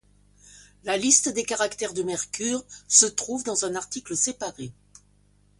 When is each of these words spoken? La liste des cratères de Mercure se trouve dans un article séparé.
La 0.83 0.97
liste 0.97 1.29
des 1.29 1.43
cratères 1.43 1.93
de 1.93 2.01
Mercure 2.01 2.63
se 2.87 3.05
trouve 3.05 3.43
dans 3.43 3.65
un 3.65 3.75
article 3.75 4.17
séparé. 4.17 4.71